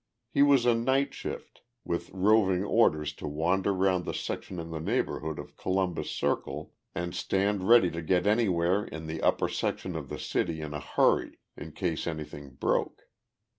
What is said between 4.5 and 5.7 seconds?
in the neighborhood of